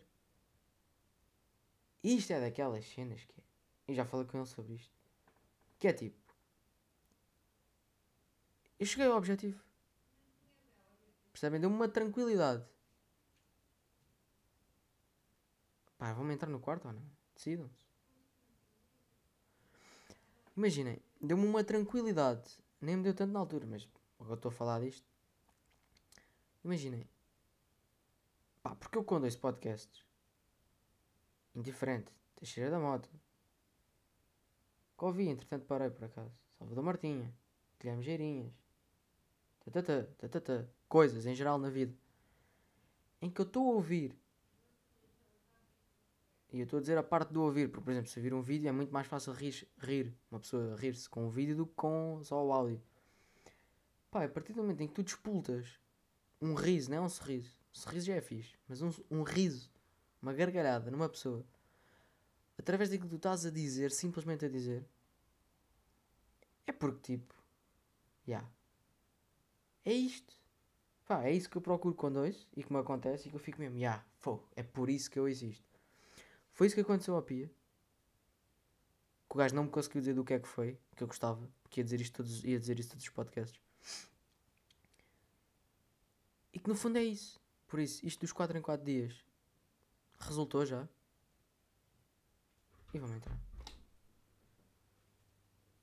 Isto 2.03 2.33
é 2.33 2.39
daquelas 2.39 2.85
cenas 2.85 3.25
que 3.25 3.39
é. 3.39 3.43
Eu 3.87 3.95
já 3.95 4.05
falei 4.05 4.27
com 4.27 4.37
ele 4.37 4.45
sobre 4.45 4.75
isto. 4.75 4.95
Que 5.79 5.87
é 5.87 5.93
tipo. 5.93 6.35
Eu 8.79 8.85
cheguei 8.85 9.07
ao 9.07 9.17
objetivo. 9.17 9.63
Percebem? 11.31 11.59
Deu-me 11.59 11.75
uma 11.75 11.87
tranquilidade. 11.87 12.63
Pá, 15.97 16.13
vamos 16.13 16.33
entrar 16.33 16.49
no 16.49 16.59
quarto 16.59 16.87
ou 16.87 16.93
não? 16.93 17.03
Decidam-se. 17.33 17.86
Imaginem, 20.57 20.99
deu-me 21.21 21.45
uma 21.45 21.63
tranquilidade. 21.63 22.57
Nem 22.81 22.97
me 22.97 23.03
deu 23.03 23.13
tanto 23.13 23.31
na 23.31 23.39
altura, 23.39 23.67
mas 23.67 23.87
agora 24.19 24.35
estou 24.35 24.49
a 24.49 24.51
falar 24.51 24.81
disto. 24.81 25.07
Imaginem. 26.65 27.07
Pá, 28.63 28.75
porque 28.75 28.97
eu 28.97 29.03
quando 29.03 29.25
ouço 29.25 29.39
podcasts 29.39 30.03
indiferente, 31.55 32.11
Teixeira 32.35 32.69
da 32.69 32.79
Mota. 32.79 33.09
Que 34.97 35.05
ouvi, 35.05 35.27
entretanto 35.27 35.65
parei 35.65 35.89
por 35.89 36.05
acaso. 36.05 36.31
Salvador 36.57 36.83
Martinha, 36.83 37.33
Guilherme 37.79 38.03
Geirinhas, 38.03 38.53
tatatá, 39.63 40.03
tatatá, 40.17 40.67
coisas 40.89 41.25
em 41.25 41.35
geral 41.35 41.57
na 41.59 41.69
vida. 41.69 41.95
Em 43.21 43.29
que 43.29 43.41
eu 43.41 43.45
estou 43.45 43.71
a 43.71 43.75
ouvir. 43.75 44.15
E 46.57 46.61
eu 46.61 46.63
estou 46.63 46.79
a 46.79 46.81
dizer 46.81 46.97
a 46.97 47.03
parte 47.03 47.31
do 47.31 47.43
ouvir, 47.43 47.69
porque 47.69 47.83
por 47.83 47.91
exemplo, 47.91 48.09
se 48.09 48.19
vir 48.19 48.33
um 48.33 48.41
vídeo 48.41 48.67
é 48.67 48.71
muito 48.71 48.91
mais 48.91 49.05
fácil 49.05 49.31
rir, 49.31 49.67
rir 49.77 50.11
uma 50.31 50.39
pessoa 50.39 50.75
rir-se 50.75 51.07
com 51.07 51.27
o 51.27 51.29
vídeo 51.29 51.55
do 51.55 51.67
que 51.67 51.75
com 51.75 52.19
só 52.23 52.43
o 52.43 52.51
áudio. 52.51 52.81
Pá, 54.09 54.23
a 54.23 54.27
partir 54.27 54.53
do 54.53 54.63
momento 54.63 54.81
em 54.81 54.87
que 54.87 54.95
tu 54.95 55.03
despultas 55.03 55.79
um 56.41 56.55
riso, 56.55 56.89
não 56.89 56.97
é 56.97 57.01
um 57.01 57.09
sorriso, 57.09 57.55
um 57.71 57.79
sorriso 57.79 58.07
já 58.07 58.15
é 58.15 58.21
fixe, 58.21 58.55
mas 58.67 58.81
um, 58.81 58.89
um 59.11 59.21
riso 59.21 59.69
uma 60.19 60.33
gargalhada 60.33 60.89
numa 60.89 61.07
pessoa, 61.07 61.45
através 62.57 62.89
daquilo 62.89 63.07
que 63.07 63.15
tu 63.15 63.17
estás 63.17 63.45
a 63.45 63.51
dizer, 63.51 63.91
simplesmente 63.91 64.43
a 64.43 64.49
dizer, 64.49 64.83
é 66.65 66.71
porque 66.71 67.17
tipo, 67.17 67.35
já, 68.25 68.37
yeah, 68.37 68.51
é 69.85 69.93
isto. 69.93 70.35
Pá, 71.05 71.23
é 71.23 71.31
isso 71.31 71.49
que 71.49 71.55
eu 71.55 71.61
procuro 71.61 71.93
quando 71.93 72.17
ouço 72.17 72.47
e 72.55 72.63
que 72.63 72.73
me 72.73 72.79
acontece 72.79 73.27
e 73.27 73.29
que 73.29 73.35
eu 73.35 73.39
fico 73.39 73.59
mesmo, 73.59 73.75
já, 73.75 73.79
yeah, 73.79 74.05
é 74.55 74.63
por 74.63 74.89
isso 74.89 75.11
que 75.11 75.19
eu 75.19 75.27
existo. 75.27 75.66
Foi 76.57 76.65
isso 76.65 76.75
que 76.75 76.81
aconteceu 76.81 77.13
ao 77.13 77.21
Pia. 77.21 77.51
Que 79.29 79.35
o 79.35 79.37
gajo 79.37 79.53
não 79.53 79.65
me 79.65 79.69
conseguiu 79.69 80.01
dizer 80.01 80.15
do 80.15 80.23
que 80.23 80.33
é 80.33 80.39
que 80.39 80.47
foi, 80.47 80.79
que 80.95 81.03
eu 81.03 81.07
gostava, 81.07 81.47
porque 81.61 81.81
ia 81.81 81.83
dizer 81.83 82.01
isto 82.01 82.17
todos, 82.17 82.43
ia 82.43 82.59
dizer 82.59 82.79
isto 82.79 82.89
todos 82.89 83.03
os 83.03 83.09
podcasts. 83.11 83.61
E 86.51 86.57
que 86.57 86.67
no 86.67 86.73
fundo 86.73 86.97
é 86.97 87.03
isso. 87.03 87.39
Por 87.67 87.79
isso, 87.79 88.03
isto 88.03 88.21
dos 88.21 88.33
4 88.33 88.57
em 88.57 88.61
4 88.61 88.83
dias 88.83 89.23
Resultou 90.19 90.65
já. 90.65 90.89
E 92.91 92.97
vamos 92.97 93.17
entrar. 93.17 93.37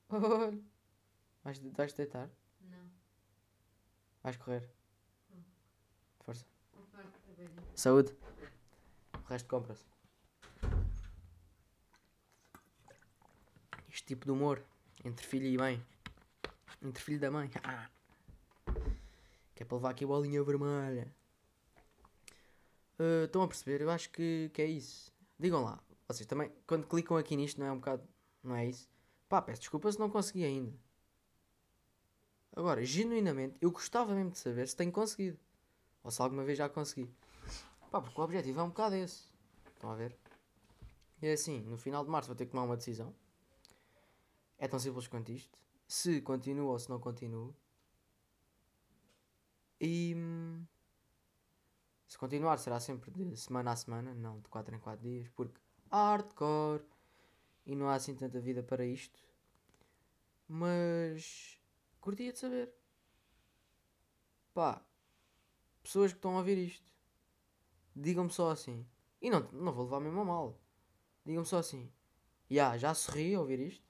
Olha. 0.08 0.60
Vais, 1.44 1.58
vais 1.58 1.92
deitar? 1.92 2.28
Não. 2.62 2.90
Vais 4.24 4.36
correr? 4.36 4.68
Força. 6.24 6.44
Opa, 6.72 7.04
Saúde. 7.76 8.12
O 9.12 9.28
resto 9.28 9.48
compra-se. 9.48 9.93
Este 13.94 14.06
tipo 14.06 14.24
de 14.24 14.32
humor 14.32 14.60
entre 15.04 15.24
filho 15.24 15.46
e 15.46 15.56
mãe. 15.56 15.86
Entre 16.82 17.00
filho 17.00 17.20
da 17.20 17.30
mãe. 17.30 17.48
Ah. 17.62 17.88
Que 19.54 19.62
é 19.62 19.64
para 19.64 19.76
levar 19.76 19.90
aqui 19.90 20.02
a 20.02 20.08
bolinha 20.08 20.42
vermelha. 20.42 21.14
Uh, 22.98 23.26
estão 23.26 23.42
a 23.42 23.46
perceber? 23.46 23.82
Eu 23.82 23.90
acho 23.90 24.10
que, 24.10 24.50
que 24.52 24.60
é 24.60 24.66
isso. 24.66 25.12
Digam 25.38 25.62
lá. 25.62 25.78
Vocês 26.08 26.26
também, 26.26 26.50
quando 26.66 26.88
clicam 26.88 27.16
aqui 27.16 27.36
nisto, 27.36 27.60
não 27.60 27.68
é 27.68 27.70
um 27.70 27.76
bocado. 27.76 28.02
Não 28.42 28.56
é 28.56 28.66
isso? 28.66 28.90
Pá, 29.28 29.40
peço 29.40 29.60
desculpa 29.60 29.92
se 29.92 30.00
não 30.00 30.10
consegui 30.10 30.44
ainda. 30.44 30.74
Agora, 32.56 32.84
genuinamente, 32.84 33.56
eu 33.60 33.70
gostava 33.70 34.12
mesmo 34.12 34.32
de 34.32 34.38
saber 34.40 34.66
se 34.66 34.74
tenho 34.74 34.90
conseguido. 34.90 35.38
Ou 36.02 36.10
se 36.10 36.20
alguma 36.20 36.42
vez 36.42 36.58
já 36.58 36.68
consegui. 36.68 37.08
Pá, 37.92 38.00
porque 38.00 38.20
o 38.20 38.24
objetivo 38.24 38.58
é 38.58 38.62
um 38.64 38.70
bocado 38.70 38.96
esse. 38.96 39.22
Estão 39.72 39.92
a 39.92 39.94
ver? 39.94 40.16
E 41.22 41.28
é 41.28 41.32
assim, 41.34 41.60
no 41.60 41.78
final 41.78 42.04
de 42.04 42.10
março 42.10 42.26
vou 42.26 42.34
ter 42.34 42.46
que 42.46 42.50
tomar 42.50 42.64
uma 42.64 42.76
decisão. 42.76 43.14
É 44.58 44.66
tão 44.68 44.78
simples 44.80 45.06
quanto 45.06 45.30
isto. 45.32 45.56
Se 45.86 46.20
continuo 46.20 46.68
ou 46.68 46.78
se 46.78 46.88
não 46.90 46.98
continuo. 46.98 47.54
E. 49.80 50.14
hum, 50.16 50.66
Se 52.06 52.16
continuar 52.16 52.56
será 52.58 52.80
sempre 52.80 53.10
de 53.10 53.36
semana 53.36 53.72
a 53.72 53.76
semana, 53.76 54.14
não 54.14 54.40
de 54.40 54.48
4 54.48 54.74
em 54.74 54.78
4 54.78 55.02
dias, 55.02 55.28
porque 55.30 55.60
hardcore 55.90 56.82
e 57.66 57.74
não 57.76 57.88
há 57.88 57.94
assim 57.96 58.14
tanta 58.14 58.40
vida 58.40 58.62
para 58.62 58.86
isto. 58.86 59.22
Mas 60.48 61.60
curtia 62.00 62.32
de 62.32 62.38
saber. 62.38 62.72
Pá, 64.54 64.82
pessoas 65.82 66.12
que 66.12 66.18
estão 66.18 66.34
a 66.34 66.38
ouvir 66.38 66.58
isto, 66.58 66.92
digam-me 67.94 68.30
só 68.30 68.50
assim. 68.50 68.86
E 69.20 69.30
não, 69.30 69.40
não 69.52 69.72
vou 69.72 69.84
levar 69.84 70.00
mesmo 70.00 70.20
a 70.20 70.24
mal. 70.24 70.60
Digam-me 71.24 71.46
só 71.48 71.58
assim. 71.58 71.90
Ya, 72.50 72.76
já 72.78 72.94
sorri 72.94 73.34
a 73.34 73.40
ouvir 73.40 73.60
isto? 73.60 73.84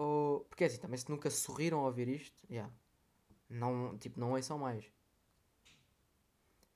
Ou. 0.00 0.40
Porque 0.48 0.64
é 0.64 0.66
assim, 0.66 0.78
também 0.78 0.96
se 0.96 1.10
nunca 1.10 1.30
sorriram 1.30 1.80
a 1.80 1.86
ouvir 1.86 2.08
isto, 2.08 2.42
ya. 2.48 2.70
Não, 3.50 3.98
tipo, 3.98 4.18
não 4.18 4.32
ouçam 4.32 4.58
mais. 4.58 4.90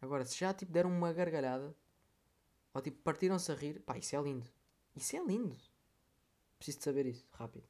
Agora, 0.00 0.24
se 0.26 0.36
já 0.36 0.52
tipo 0.52 0.70
deram 0.70 0.90
uma 0.90 1.10
gargalhada, 1.10 1.74
ou 2.74 2.82
tipo 2.82 3.02
partiram-se 3.02 3.50
a 3.50 3.54
rir, 3.54 3.80
pá, 3.80 3.96
isso 3.96 4.14
é 4.14 4.20
lindo. 4.20 4.46
Isso 4.94 5.16
é 5.16 5.24
lindo. 5.24 5.56
Preciso 6.58 6.78
de 6.78 6.84
saber 6.84 7.06
isso, 7.06 7.26
rápido. 7.32 7.66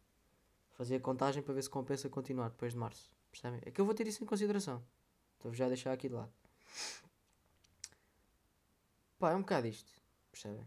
Fazer 0.73 0.97
a 0.97 1.01
contagem 1.01 1.41
para 1.41 1.55
ver 1.55 1.63
se 1.63 1.71
compensa 1.71 2.09
continuar 2.09 2.49
depois 2.51 2.73
de 2.73 2.79
março. 2.79 3.15
Percebem? 3.31 3.61
É 3.65 3.71
que 3.71 3.81
eu 3.81 3.85
vou 3.85 3.95
ter 3.95 4.09
isso 4.09 4.25
em 4.25 4.27
consideração. 4.27 4.85
Estou-vos 5.35 5.57
já 5.57 5.67
a 5.67 5.69
deixar 5.69 5.93
aqui 5.93 6.09
de 6.09 6.15
lado. 6.15 6.33
Pá, 9.21 9.31
é 9.31 9.37
um 9.37 9.41
bocado 9.43 9.69
isto. 9.69 9.93
Percebem? 10.33 10.67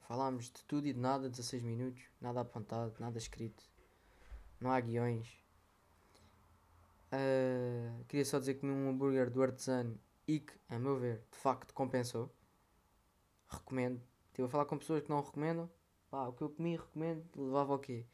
Falámos 0.00 0.46
de 0.46 0.62
tudo 0.64 0.86
e 0.86 0.92
de 0.92 1.00
nada, 1.00 1.30
16 1.30 1.62
minutos, 1.62 2.02
nada 2.20 2.42
apontado, 2.42 2.94
nada 3.00 3.16
escrito. 3.16 3.70
Não 4.60 4.70
há 4.70 4.78
guiões. 4.80 5.40
Ah, 7.12 8.02
queria 8.08 8.24
só 8.24 8.38
dizer 8.38 8.54
que 8.54 8.60
comi 8.60 8.72
um 8.72 8.90
hambúrguer 8.90 9.30
do 9.30 9.42
artesano 9.42 9.98
e 10.28 10.40
que, 10.40 10.52
a 10.68 10.78
meu 10.78 10.98
ver, 10.98 11.24
de 11.30 11.38
facto 11.38 11.72
compensou. 11.74 12.30
Recomendo. 13.48 14.00
Estive 14.28 14.46
a 14.46 14.50
falar 14.50 14.66
com 14.66 14.78
pessoas 14.78 15.02
que 15.02 15.10
não 15.10 15.20
recomendam. 15.22 15.68
Pá, 16.10 16.28
o 16.28 16.32
que 16.32 16.42
eu 16.42 16.50
comi, 16.50 16.76
recomendo. 16.76 17.24
Levava 17.36 17.74
o 17.74 17.78
quê? 17.78 18.06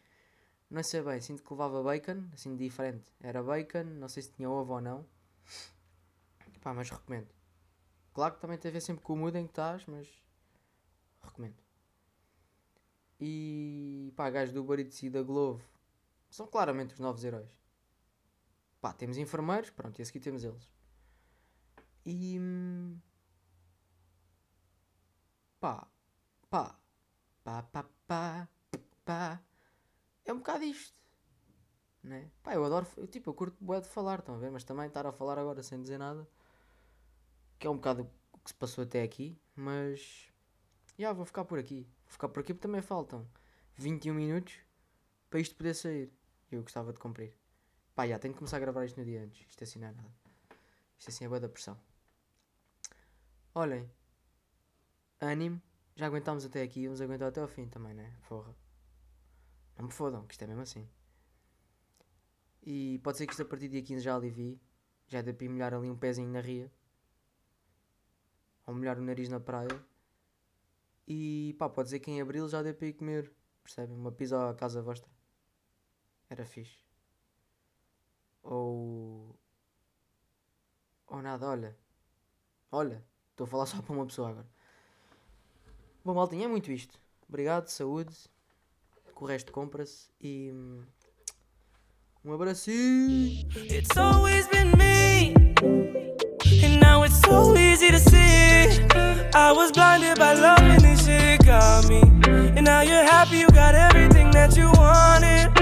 Não 0.70 0.82
sei 0.82 1.02
bem, 1.02 1.20
sinto 1.20 1.42
que 1.42 1.52
levava 1.52 1.82
bacon, 1.82 2.28
assim 2.32 2.56
diferente. 2.56 3.12
Era 3.20 3.42
bacon, 3.42 3.84
não 3.84 4.08
sei 4.08 4.22
se 4.22 4.32
tinha 4.32 4.48
ovo 4.48 4.74
ou 4.74 4.80
não. 4.80 5.06
Pá, 6.62 6.72
mas 6.74 6.90
recomendo. 6.90 7.28
Claro 8.14 8.34
que 8.34 8.40
também 8.40 8.58
tem 8.58 8.70
a 8.70 8.72
ver 8.72 8.80
sempre 8.80 9.02
com 9.04 9.12
o 9.12 9.16
mood 9.16 9.36
em 9.38 9.44
que 9.44 9.52
estás, 9.52 9.84
mas 9.86 10.08
recomendo. 11.22 11.56
E 13.20 14.12
pá, 14.16 14.30
gajos 14.30 14.54
do 14.54 14.74
Eats 14.74 15.02
e 15.02 15.10
da 15.10 15.22
Glovo 15.22 15.75
são 16.36 16.46
claramente 16.46 16.92
os 16.92 17.00
novos 17.00 17.24
heróis. 17.24 17.50
Pá, 18.78 18.92
temos 18.92 19.16
enfermeiros, 19.16 19.70
pronto, 19.70 19.98
e 19.98 20.02
a 20.02 20.04
seguir 20.04 20.20
temos 20.20 20.44
eles. 20.44 20.70
E 22.04 22.38
hum, 22.38 23.00
pá, 25.58 25.88
pá, 26.50 26.78
pá, 27.42 27.62
pá, 27.62 27.84
pá, 28.06 28.48
pá. 29.02 29.42
É 30.26 30.32
um 30.32 30.38
bocado 30.38 30.64
isto. 30.64 31.00
Né? 32.02 32.30
Pá, 32.42 32.54
eu 32.54 32.62
adoro, 32.64 32.86
eu, 32.98 33.06
tipo, 33.06 33.30
eu 33.30 33.34
curto 33.34 33.56
bué 33.58 33.80
de 33.80 33.88
falar, 33.88 34.18
estão 34.18 34.34
a 34.34 34.38
ver? 34.38 34.50
Mas 34.50 34.62
também 34.62 34.86
estar 34.86 35.06
a 35.06 35.12
falar 35.12 35.38
agora 35.38 35.62
sem 35.62 35.80
dizer 35.80 35.98
nada, 35.98 36.28
que 37.58 37.66
é 37.66 37.70
um 37.70 37.76
bocado 37.76 38.10
o 38.32 38.38
que 38.40 38.50
se 38.50 38.54
passou 38.54 38.84
até 38.84 39.02
aqui, 39.02 39.40
mas 39.54 40.30
já 40.98 41.14
vou 41.14 41.24
ficar 41.24 41.46
por 41.46 41.58
aqui. 41.58 41.88
Vou 42.04 42.12
ficar 42.12 42.28
por 42.28 42.40
aqui 42.40 42.52
porque 42.52 42.68
também 42.68 42.82
faltam 42.82 43.26
21 43.76 44.12
minutos 44.14 44.58
para 45.30 45.40
isto 45.40 45.56
poder 45.56 45.74
sair. 45.74 46.15
Eu 46.50 46.62
gostava 46.62 46.92
de 46.92 46.98
cumprir. 46.98 47.34
Pá, 47.94 48.06
já 48.06 48.18
tenho 48.18 48.34
que 48.34 48.38
começar 48.38 48.58
a 48.58 48.60
gravar 48.60 48.84
isto 48.84 48.98
no 48.98 49.04
dia 49.04 49.22
antes. 49.22 49.46
Isto 49.48 49.64
assim 49.64 49.78
não 49.78 49.88
é 49.88 49.92
nada. 49.92 50.14
Isto 50.98 51.08
assim 51.10 51.24
é 51.24 51.28
boa 51.28 51.40
da 51.40 51.48
pressão. 51.48 51.78
Olhem, 53.54 53.90
ânimo. 55.20 55.60
Já 55.96 56.06
aguentámos 56.06 56.44
até 56.44 56.62
aqui, 56.62 56.84
vamos 56.84 57.00
aguentar 57.00 57.28
até 57.28 57.40
ao 57.40 57.48
fim 57.48 57.66
também, 57.68 57.94
né? 57.94 58.14
Porra. 58.28 58.54
Não 59.78 59.86
me 59.86 59.92
fodam, 59.92 60.26
que 60.26 60.34
isto 60.34 60.44
é 60.44 60.46
mesmo 60.46 60.62
assim. 60.62 60.86
E 62.62 62.98
pode 63.02 63.16
ser 63.16 63.26
que 63.26 63.32
isto 63.32 63.42
a 63.42 63.46
partir 63.46 63.68
do 63.68 63.72
dia 63.72 63.82
15 63.82 64.02
já 64.02 64.14
alivie. 64.14 64.60
Já 65.08 65.22
dê 65.22 65.32
para 65.32 65.48
molhar 65.48 65.72
ali 65.72 65.88
um 65.88 65.96
pezinho 65.96 66.28
na 66.28 66.40
ria. 66.40 66.70
Ou 68.66 68.74
molhar 68.74 68.98
o 68.98 69.02
nariz 69.02 69.28
na 69.28 69.40
praia. 69.40 69.68
E 71.08 71.54
pá, 71.58 71.68
pode 71.68 71.88
ser 71.88 72.00
que 72.00 72.10
em 72.10 72.20
abril 72.20 72.48
já 72.48 72.62
dê 72.62 72.74
para 72.74 72.88
ir 72.88 72.92
comer. 72.92 73.32
Percebem? 73.62 73.96
Uma 73.96 74.12
pizza 74.12 74.50
à 74.50 74.54
casa 74.54 74.82
vossa. 74.82 75.15
Era 76.28 76.44
fixe. 76.44 76.78
Ou. 78.42 79.34
Ou 81.08 81.22
nada, 81.22 81.46
olha. 81.46 81.76
Olha, 82.70 83.04
estou 83.30 83.44
a 83.44 83.48
falar 83.48 83.66
só 83.66 83.80
para 83.80 83.94
uma 83.94 84.06
pessoa 84.06 84.30
agora. 84.30 84.46
Bom, 86.04 86.14
maltinha, 86.14 86.44
é 86.44 86.48
muito 86.48 86.70
isto. 86.70 86.98
Obrigado, 87.28 87.68
saúde. 87.68 88.14
Que 89.16 89.24
o 89.24 89.26
resto 89.26 89.52
compra-se. 89.52 90.08
E. 90.20 90.52
Um 92.24 92.32
abracinho. 92.32 93.48
It's 93.54 93.96
always 93.96 94.48
been 94.48 94.72
me. 94.76 95.32
And 96.64 96.80
now 96.80 97.04
it's 97.04 97.20
so 97.20 97.56
easy 97.56 97.90
to 97.92 97.98
see. 97.98 98.84
I 99.32 99.52
was 99.52 99.70
blinded 99.70 100.18
by 100.18 100.34
love 100.34 100.60
and 100.60 100.80
this 100.80 101.04
shit 101.06 101.44
got 101.44 101.88
me. 101.88 102.00
And 102.56 102.64
now 102.64 102.80
you're 102.80 103.04
happy, 103.04 103.38
you 103.38 103.48
got 103.48 103.74
everything 103.74 104.30
that 104.32 104.56
you 104.56 104.70
wanted. 104.72 105.55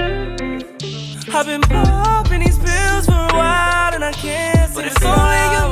I've 1.37 1.45
been 1.45 1.59
popping 1.59 2.39
these 2.39 2.57
pills 2.57 3.07
for 3.07 3.11
a 3.11 3.33
while 3.33 3.93
and 3.93 4.05
I 4.05 4.13
can't 4.13 4.73
seem 4.73 4.85
to 4.85 4.89
stop. 4.91 5.64